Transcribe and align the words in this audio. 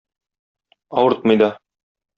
Авыртмый 0.97 1.37
да. 1.41 1.49